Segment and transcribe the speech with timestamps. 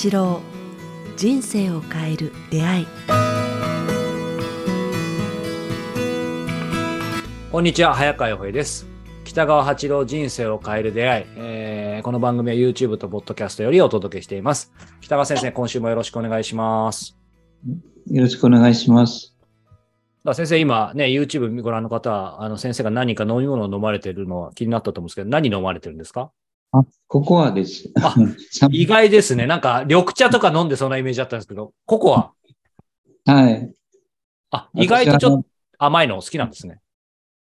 [0.00, 0.40] 八郎
[1.16, 2.86] 人生を変える出会い。
[7.50, 8.86] こんにちは早川洋平です。
[9.24, 14.72] 北川八郎人生を変える出会い、えーこの番組は YouTube と Podcast よりお届けしています。
[15.00, 17.18] 北川先生今週もよろしくお願いします。
[18.06, 19.34] よろしくお願いします。
[20.24, 26.30] だ先生今ね YouTube ご覧の方はあの先生が何か飲み物を飲まれているのは気になったと思うんですけど何飲まれてるんですか？
[26.72, 27.90] あ、ココアです。
[28.02, 28.14] あ
[28.70, 29.46] 意外ですね。
[29.46, 32.32] なんか緑茶とか飲んでそんなイメージだったんですけどココア
[33.24, 33.72] はい。
[34.50, 36.80] あ意外とちょっと私甘いの好きなんですね。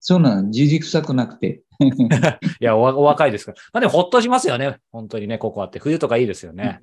[0.00, 1.62] そうなの、じじくさくなくて。
[2.60, 3.58] いやおお若いですから。
[3.72, 4.78] まあでもほっとしますよね。
[4.92, 5.78] 本当にねココアって。
[5.78, 6.80] 冬とかいいですよね。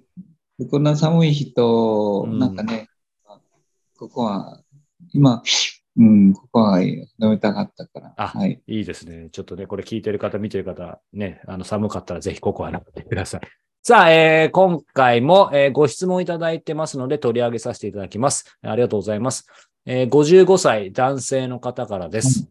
[0.70, 2.40] こんな寒い日と、うん。
[2.40, 2.88] なんかね、
[3.98, 4.62] ココア、
[5.14, 5.42] 今、
[5.96, 8.14] うん、ココア飲みたかったから。
[8.18, 8.62] あはい。
[8.68, 9.30] いいですね。
[9.32, 13.42] ちょっとね、これ聞いてる方、見てる方、ね、あの、寒かったらぜひココア飲んでください。
[13.86, 18.58] さあ、えー今回も、えーご質問いただいてますので取り上げさせていただきます。
[18.62, 19.46] ありがとうございます。
[19.86, 22.48] えー55歳男性の方からです。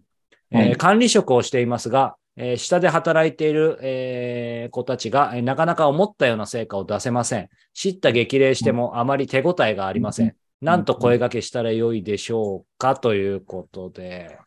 [0.53, 7.49] はいえー管理職をしていますが、えー下で働いている、えー子たちが、えーなかなか思ったような成果を出せません。
[7.73, 10.37] 叱咤激励してもあまり手応えがありません。
[10.63, 14.39] なんと声掛けしたらよいでしょうかということで、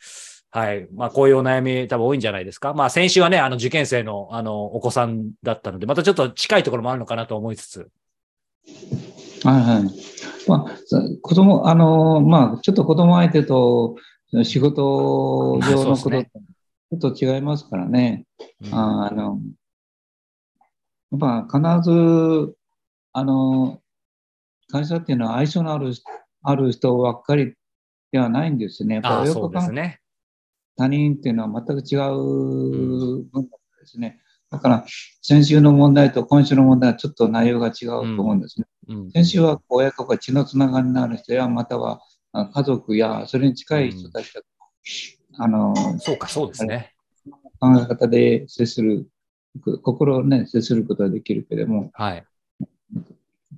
[0.50, 0.88] はい。
[0.94, 2.74] まあ、こういうお悩み多分多いんじゃないですか。
[2.74, 7.90] まあ、先週はね、あの、受験生の、あの、お子さんだったので、またちょっと近いところもあるのかなと思いつつ。
[9.44, 9.84] はいはい。
[10.48, 13.98] まあ、さ子供、あの、まあ、ちょっと子供相手と
[14.44, 18.26] 仕事上のこと、ちょっと違いますからね。
[18.40, 19.42] うあの、
[21.12, 22.56] やっぱ必ず、
[23.12, 23.82] あの、
[24.72, 25.94] 会社っていうのは相性のある
[26.44, 27.54] ある人ばっかり
[28.12, 28.96] ではないんですね。
[28.96, 30.00] やっぱそうですね。
[30.78, 34.20] 他人っていうのは全く違う文化ですね。
[34.52, 34.86] だから、
[35.22, 38.68] 先週の問題と今週の問題はちょっと内容が違うと思うんですね。
[38.88, 39.12] うん。
[39.12, 42.02] 先週は親子が血のつながりのある人や、または
[42.32, 44.42] あ家族やそれに近い人たちと、
[45.40, 46.94] あの、そうか、そうですね。
[47.60, 49.08] 考え方で接する、
[49.82, 52.26] 心をね、接することができるけれども、はい。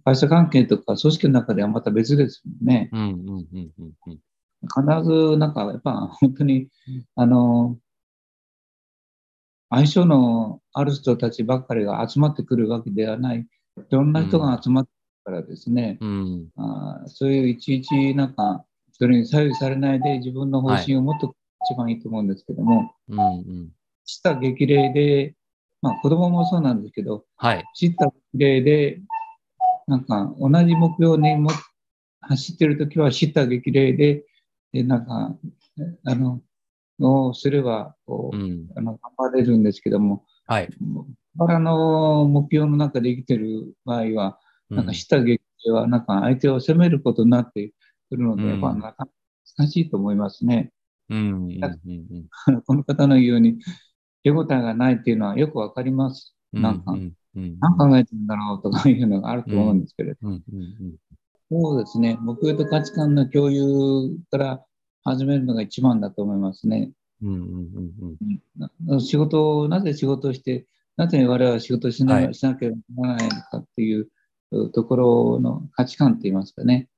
[0.07, 2.89] 会社関係とか組織の中ではまた別ですもんね。
[2.93, 4.19] うん、うん、うん、うんうん。
[4.63, 5.91] 必ず、なんか、やっぱ
[6.21, 6.69] 本当に、
[7.15, 7.77] あの、
[9.69, 13.39] 相性のある人たちばっかりが集まってくるわけではない。
[13.39, 13.45] い
[13.89, 14.91] ろんな人が集まって
[15.25, 18.63] からですね、うん、あーそういういちいちなんか、
[18.93, 21.35] それに左右されないで自分の方針を持っておく
[21.69, 23.69] 一番いいと思うんですけども、うん、うん。
[24.05, 25.35] した激励で、
[25.81, 27.65] まあ子供もそうなんですけど、はい。
[27.75, 29.01] 知った例で、
[29.87, 31.49] なんか同じ目標にも
[32.21, 34.25] 走ってるときは知った激励で、
[34.73, 35.37] でなんか、
[36.05, 36.41] あの、
[36.99, 38.67] をすれば、こう、うん。
[38.75, 40.69] あの、頑張れるんですけども、はい。
[41.35, 44.39] バの目標の中で生きてる場合は、
[44.69, 47.71] なんか知った激励は、なんか相手を責めることになって
[48.09, 49.07] くるので、うんやっぱなかなか
[49.57, 50.71] 難しいと思いますね。
[51.09, 51.47] うん。
[52.65, 53.59] この方の言うように、
[54.23, 56.35] 手応えがないっていうのはよくわかります。
[56.53, 56.61] うん。
[56.61, 57.13] なんかうん、うん。
[57.59, 60.17] 何考えてるんだろうとかいうのがあると思うんですけれど、
[61.49, 62.17] そうですね。
[62.21, 64.63] 目標と価値観の共有から
[65.03, 66.91] 始めるのが一番だと思いますね。
[68.99, 70.65] 仕事を、なぜ仕事をして、
[70.97, 74.09] なぜ我々は仕事をしな,、はいしなければならないのかっていう
[74.73, 76.89] ところの価値観って言いますかね。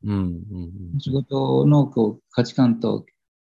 [0.99, 3.05] 仕事のこう価値観と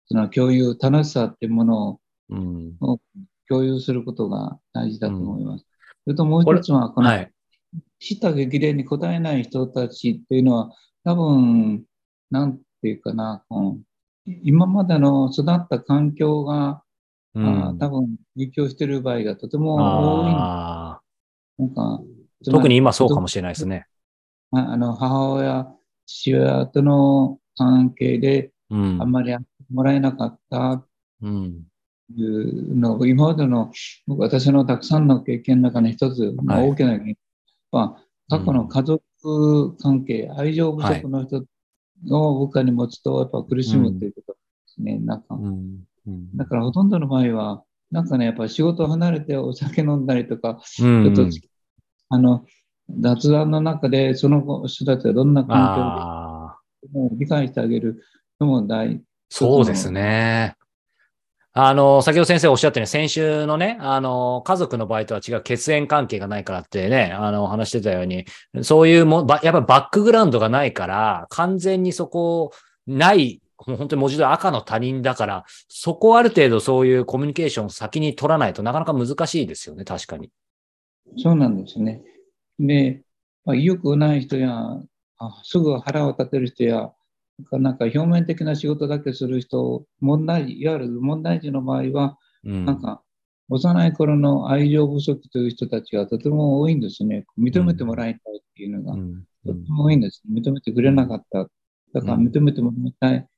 [0.06, 2.76] その共有、楽しさっていうものうん。
[2.80, 2.98] を
[3.48, 5.66] 共有することが大事だと思います。
[6.04, 7.32] それともう一つは、この、はい。
[7.98, 10.70] した激励に応えない人たちっていうのは、
[11.04, 11.84] 多分、
[12.30, 13.82] なんていうかな、こう
[14.24, 16.82] 今までの育った環境が、
[17.34, 20.32] うん多分影響している場合がとても多い。
[21.58, 22.00] なんか
[22.44, 23.86] 特に今そうかもしれないですね。
[24.50, 25.66] ああの母親、
[26.06, 29.10] 父親との関係でうんあん。
[29.10, 30.84] まりやってもらえなかった
[31.22, 31.64] うん。
[32.14, 33.72] というのを、今までの
[34.06, 37.16] 僕私のたくさんの経験の中の一つ、まあはい大きな原因
[37.70, 37.98] は、
[38.28, 41.44] 過去の家族関係、愛情不足の人
[42.10, 44.98] を部下に持つと、やっぱ苦しむということですね。
[44.98, 45.44] なんかうん。
[46.06, 51.36] うんだからほとんどの場合は、なんかね、やっぱ仕事を離れてお酒飲んだりとか、うんちょっと、
[52.08, 52.44] あの、
[53.00, 55.76] 雑談の中でその人たちがどんな環。
[55.76, 56.32] 境
[56.82, 58.02] でも理解してあげる
[58.40, 60.56] のも大そうですね。
[61.54, 68.24] あの、先ほど先生おっしゃったように、先週のね、あの、家族の場合とは違う血縁関係がないからってね、あの、話してたように、
[68.62, 72.52] そういうも、やっぱバックグラウンドがないから、完全にそこ、
[72.86, 80.30] ない、もう本当に文字通り赤の他人だから、そこある程度そういうコミュニケーションを先に取らないとなかなか難しいですよね、確かに。
[81.18, 82.02] そうなんですね。
[82.58, 83.02] で、
[83.44, 84.80] まあ、意欲ない人や
[85.18, 86.90] あすぐ腹を立てる人や
[87.52, 92.64] なんか表面的な仕事だけする人問題いわゆる問題児の場合は、うん。
[92.64, 93.02] なんか
[93.48, 97.26] 幼い頃の愛情不足という人たちがとても多いんですね。
[97.38, 99.24] 認めてもらいたいっていうのが、うん。
[99.44, 100.22] とても多いんです。
[100.30, 101.48] 認めてくれなかった。
[101.92, 103.28] だから認めてもらいたい。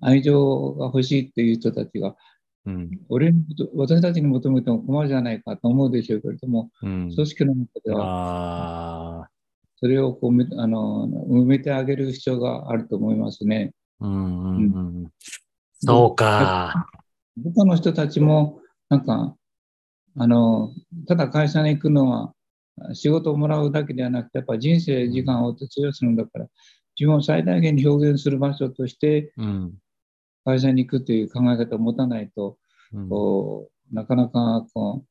[0.00, 2.16] 愛情が欲しいっていう人たちが、
[2.64, 2.90] うん。
[3.08, 3.32] 俺
[3.74, 7.14] 私たちに求めても困るじゃないかと思うでしょうけれども、うん。
[7.14, 9.11] 組織の中では、
[9.82, 13.72] それをこうめあの埋めてあげる必要があると思いますね。
[13.98, 15.08] うんうんうん。
[15.72, 16.86] そうか。
[17.36, 19.34] 部下の人たちも、なんか、
[20.16, 20.70] あの、
[21.08, 22.32] ただ会社に行くのは、
[22.92, 26.46] 仕事をもらうだけではなくて、やっぱ人生時間を費やすんだから、
[26.96, 29.74] 自分を最大限に表現する場所としてうん
[30.44, 32.56] 会社に行くという考え方を持たないと、
[32.92, 33.08] うん
[33.92, 35.06] なかなかこう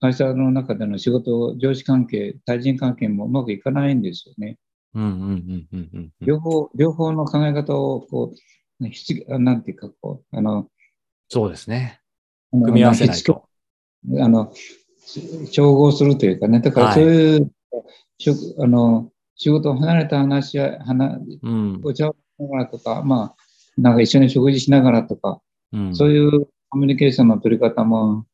[0.00, 4.58] 会社の中での仕事、上司関係、対人関係もうまくいかないんですよね。
[4.94, 8.32] うんうんうんうんうん両方、両方の考え方をこ
[8.80, 10.68] う、なんていうかこう、あの、
[11.28, 12.00] そうですね。
[12.52, 13.48] 組み合わせないと。
[14.20, 14.52] あの、
[15.50, 17.50] 調合するというかね、だからそういう、
[18.18, 23.36] 職あの仕事を離れた話し合い、話うんお茶をしながらとか、まあ、
[23.76, 25.40] なんか一緒に食事しながらとか、
[25.72, 28.24] うんそういうコミュニケーションの取り方も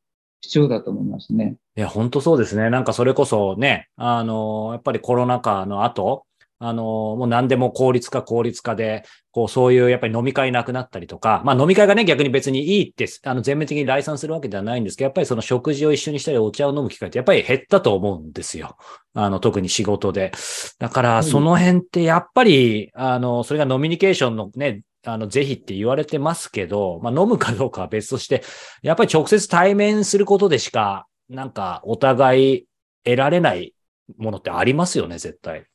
[0.43, 1.57] 必要だと思いますね。
[1.77, 2.69] いや、本当そうですね。
[2.69, 6.27] なんかそれこそね、あの、やっぱりコロナ禍の後、
[6.59, 6.85] あの、
[7.17, 18.77] もう何でも効率化、効率化で、こう、そういうやっぱり飲み会なくなったりとか、まあ飲み会がね、逆に別にいいって、あの、全面的に来賛するわけではないんですけど、やっぱりその食事を一緒にしたりお茶を飲む機会ってやっぱり減ったと思うんですよ。
[19.15, 20.31] あの、特に仕事で。
[20.79, 28.43] だから、その辺ってやっぱり、あの、それがノミニケーションのね、あの、是非って言われてますけど、まあ飲むかどうかは別として、
[28.83, 32.67] やっぱり直接対面することでしか、なんかお互い
[33.05, 33.75] 得られない
[34.17, 35.67] ものってありますよね、絶対。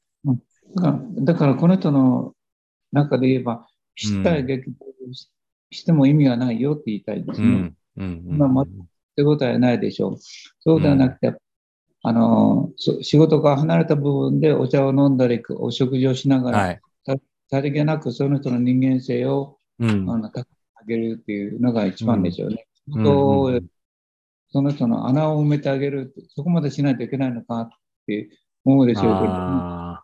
[0.76, 2.34] だから、だからこの人の
[2.92, 4.72] 中で言えば、したい劇
[5.12, 5.30] し
[5.72, 7.48] しても意味がないよって言いたいですね。
[7.48, 7.78] うん。
[7.98, 8.24] うん。
[8.30, 8.66] うんまあま
[9.16, 10.18] 手応えないでしょう。
[10.60, 11.34] そうではなくて、
[12.04, 16.82] あの、そ仕事が離れた部分でお茶を飲んだり、お食事をしながら、はい。
[17.50, 20.10] さりげなくその人の人間性を、うん。
[20.10, 22.68] あの高めてあげるっていうのが一番でしょうね。
[22.90, 23.70] うん
[24.50, 27.70] その人の穴を埋めてあげるって、そこまでしないといけないのかっ
[28.08, 28.30] て
[28.64, 30.04] 思うでしょうけれども、あ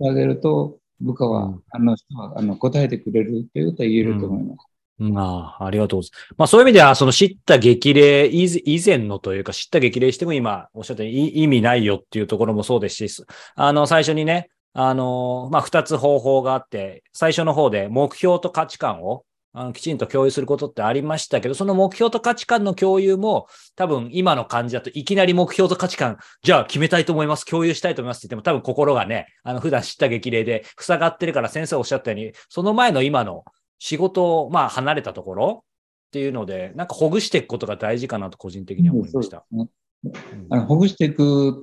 [0.00, 4.66] げると、部下は、うんあの人はあの答えてくれるっていうことは言えると思います。
[5.00, 6.34] ーうんあー、ありがとうございます。
[6.38, 13.24] まあそういう意味では、その知った激励以前のというか、知った激励しても今おっしゃったようにい意味ないよっていうところもそうですし、
[13.56, 19.24] あの、最初にね、あの、まあ二つ方法があって、最初の方で目標と価値観を
[19.56, 33.44] あのきちんと共有することってありましたけど、その目標と価値観の共有も、多分今の感じだといきなり目標と価値観、じゃあ決めたいと思います、共有したいと思いますって言っても、多分心がね、あの普段知った激励で塞がってるから先生おっしゃったように、その前の今の
[33.78, 35.64] 仕事を、まあ離れたところ
[36.08, 39.44] っていうので、なんかほぐしていくことが大事かなと個人的には思いました。
[39.52, 39.68] ね
[40.02, 41.62] うんあのほぐしていく、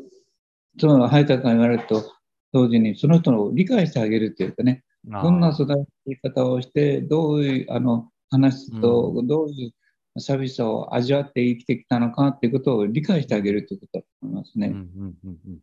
[0.80, 2.04] その配達が言われると、
[2.54, 5.68] 同時にその人を理解してあげるっていうかね、どんな育
[6.06, 9.74] て方をして、どういうあの話と、どうい
[10.16, 14.68] う寂しさを味わって生きてきたのかっていうことを理解してあげるということだと思いますね。
[14.68, 15.60] うんうんうんうん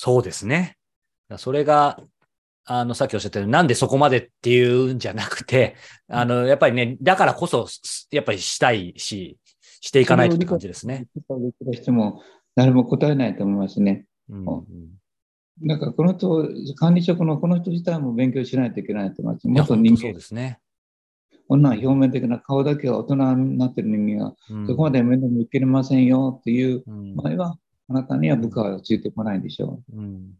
[0.00, 0.76] そうですね。
[1.38, 2.00] それが、
[2.64, 5.74] あの、さっきおっしゃったように、なんでそこまでっていうんじゃなくて、
[6.06, 9.38] あの、やっぱりね、だからこそ、すやっぱりしたいし、
[9.80, 11.06] していかないとって感じですね。
[11.90, 12.22] も
[12.54, 14.06] 誰も答えないと思いますね。
[14.30, 14.64] うん
[15.60, 19.48] なんかこの人、管理職のこの人自体も勉強しないといけないと思います。
[19.48, 20.60] 元人間そう、ですね。
[21.48, 29.96] こんな表面的な顔だけが大人になってる人間が、うんそこまで面倒見受けれませんよっていううん場合は、あなたには部下はついてこないでしょう。
[29.96, 30.34] うん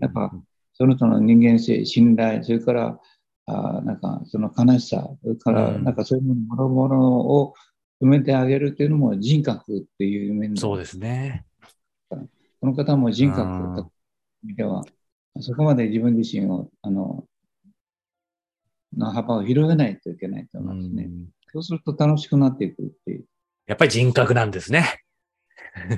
[0.00, 0.32] やっぱ
[0.72, 2.98] その人の人間性、信頼、それから、
[3.46, 7.54] あーなんかその悲しさ、それからうんなんかそういうものものを
[8.02, 11.44] 埋めてあげるっていうのも人格っていう面で、そうですね。
[12.08, 13.90] この方も人格
[14.44, 14.84] では、
[15.40, 17.24] そこまで自分自身を、あの、
[18.96, 21.04] の幅を広げないといけないとう思いますね。
[21.04, 23.24] んそうすると楽しくなっていくっていう。
[23.66, 25.02] やっぱり人格なんですね。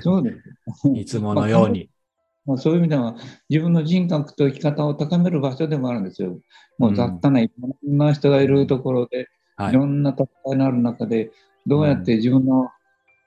[0.01, 0.89] そうです。
[0.93, 1.89] いつものように。
[2.45, 3.15] まあ、そういう意味では、
[3.49, 6.41] 自分の人格と生き方を高める場所でもあるんですよ。
[6.77, 9.17] もう雑多ないろんな人がいるところで、
[9.55, 11.31] はいいろんな戦いのある中で、
[11.67, 12.69] どうやって自分の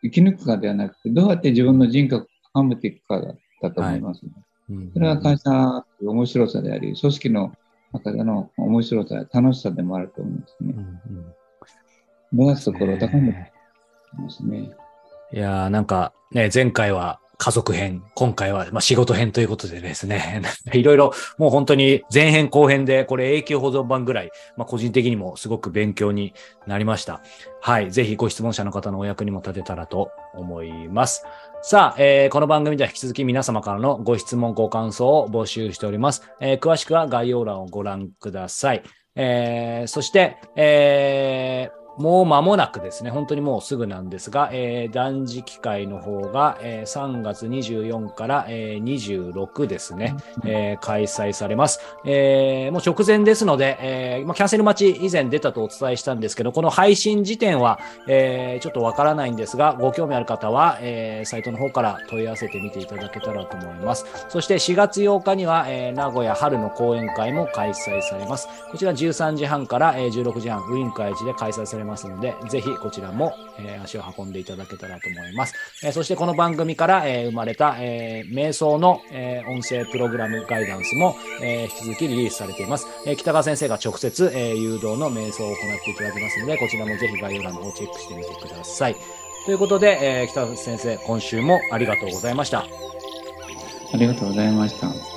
[0.02, 3.20] 生き抜くかではなくて、どうやって自分の人格を高めていくか
[3.62, 4.46] だと思います、ねうん
[4.94, 7.52] それが会社の面白さであり、組織の
[7.92, 10.30] 中での面白さ、楽しさでもあると思。
[10.60, 10.96] うんうん
[12.32, 13.52] 目指すところを高め
[14.14, 14.70] ますね。
[15.32, 20.42] いやーなんかね、前回は家族編、今回は、まあ、仕事編ということでですね、
[20.72, 26.32] いろいろもう本当に前編後編で、これ永久保存版ぐらい、まあ、個人的にもすごく勉強に
[26.66, 27.20] なりました。
[27.60, 27.90] はい。
[27.90, 31.24] ぜひご質問者の方のお役にも立てたらと思います。
[31.68, 36.22] さあ、えー、この番組では引き続き皆様からのご質問、ご感想を募集しております。
[36.40, 38.84] えー、詳しくは概要欄をご覧ください。
[39.16, 51.80] えー、そして、えー、もう間もなくですね、本当にもうすぐなんですが、えー、断食会の方が、えー、3月24から、えー、26ですね、えー、開催されます。
[52.04, 64.04] えー、もう直前ですので、えーまあ、キャンセル待ち以前出たとお伝えしたんですけど、この配信時点は、えー、ちょっとわからないんですが、ご興味ある方は、えー、サイトの方から問い合わせてみていただけたらと思います。
[64.28, 68.48] そして4月8日には、えー、名古屋春の講演会も開催されます。
[68.70, 75.54] こちら13時半から、えー、16時半、ウィンカー1で開催されますますので、ぜひこちらも、えー、足を運んでいただけたらと思います。
[75.82, 82.86] えー、そしてこの番組から、えー、生まれた、えー、瞑想の、えー、音声プログラムガイダンスも、えー、引き続きリリースされています。
[83.06, 88.96] えー、北川先生が直接、えー、誘導の瞑想を行っていただきますので、こちらもぜひ概要欄をチェックしてみてください。
[89.46, 92.66] ということで、えー、北川先生、今週もありがとうございました。
[93.94, 95.15] ありがとうございました。